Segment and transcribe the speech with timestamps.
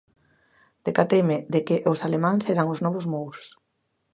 [0.87, 3.47] Decateime de que os alemáns eran os novos mouros.